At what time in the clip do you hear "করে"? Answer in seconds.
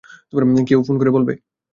0.99-1.11